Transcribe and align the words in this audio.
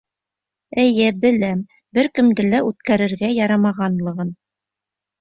Эйе, 0.83 1.09
беләм 1.25 1.61
бер 1.99 2.11
кемде 2.17 2.49
лә 2.49 2.65
үткәрергә 2.73 3.33
ярамағанлығын. 3.37 4.37